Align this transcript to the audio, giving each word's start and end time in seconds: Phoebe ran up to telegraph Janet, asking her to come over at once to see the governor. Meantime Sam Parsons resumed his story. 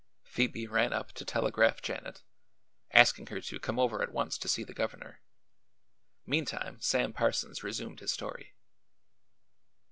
Phoebe 0.23 0.65
ran 0.65 0.93
up 0.93 1.11
to 1.11 1.23
telegraph 1.23 1.79
Janet, 1.79 2.23
asking 2.89 3.27
her 3.27 3.39
to 3.39 3.59
come 3.59 3.77
over 3.77 4.01
at 4.01 4.11
once 4.11 4.39
to 4.39 4.47
see 4.47 4.63
the 4.63 4.73
governor. 4.73 5.21
Meantime 6.25 6.79
Sam 6.81 7.13
Parsons 7.13 7.61
resumed 7.61 7.99
his 7.99 8.11
story. 8.11 8.55